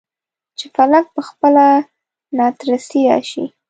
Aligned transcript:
چې 0.57 0.65
فلک 0.75 1.05
پخپله 1.15 1.67
ناترسۍ 2.37 3.01
راشي. 3.09 3.45